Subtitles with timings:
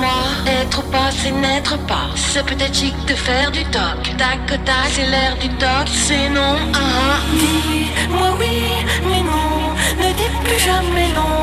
[0.00, 2.08] Regarde-moi, être pas, c'est n'être pas.
[2.14, 4.16] C'est peut-être chic de faire du toc.
[4.16, 6.56] Tac, tac, c'est l'air du toc, c'est non.
[6.74, 7.18] Ah, ah.
[7.34, 8.62] Dis-moi oui,
[9.04, 9.74] mais non.
[9.98, 11.39] Ne dis plus jamais non.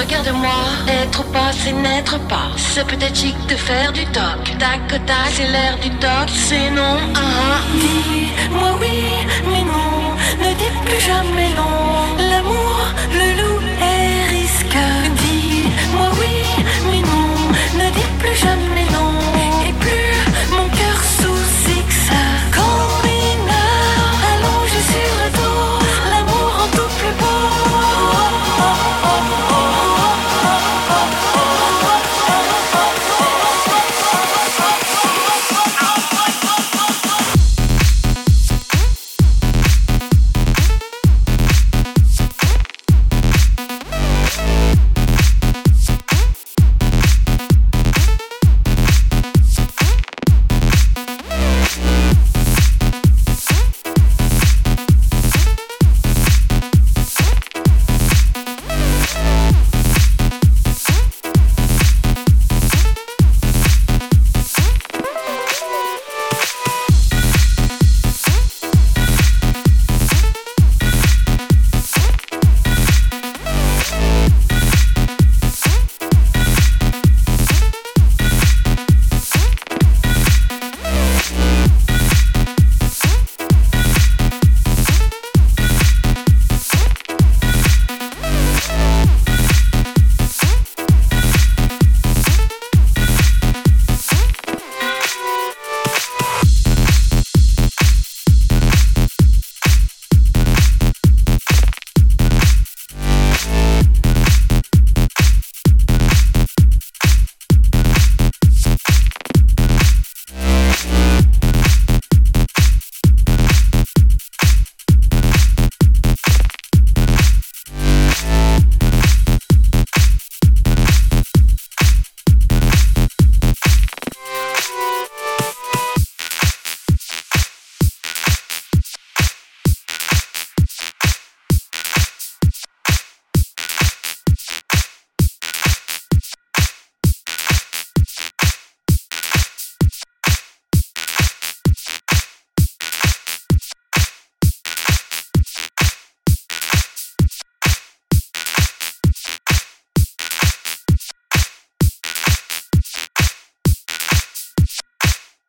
[0.00, 2.48] Regarde-moi, être pas, c'est n'être pas.
[2.56, 4.40] C'est peut-être chic de faire du toc.
[4.58, 6.96] Tac, tac, c'est l'air du toc, c'est non.
[7.14, 7.60] Ah, ah.
[7.74, 8.98] Dis-moi oui,
[9.46, 10.14] mais non.
[10.42, 11.69] Ne dis plus jamais non.